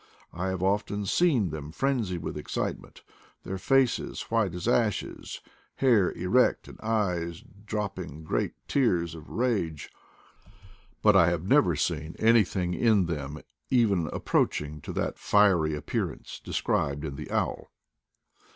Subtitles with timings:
[0.33, 3.03] I have often seen them frenzied with excitement,
[3.43, 5.41] their faces white as ashes,
[5.75, 9.91] hair erect, and eyes dropping great tears of rage,
[11.03, 16.41] but I have never seen anything in them even ap proaching to that fiery appearance
[16.43, 17.69] described in the owl.